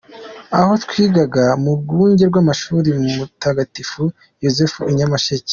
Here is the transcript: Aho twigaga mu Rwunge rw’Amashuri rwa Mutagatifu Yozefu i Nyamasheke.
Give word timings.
Aho 0.59 0.71
twigaga 0.83 1.43
mu 1.63 1.71
Rwunge 1.79 2.23
rw’Amashuri 2.29 2.87
rwa 2.97 3.09
Mutagatifu 3.17 4.03
Yozefu 4.43 4.79
i 4.91 4.93
Nyamasheke. 4.97 5.49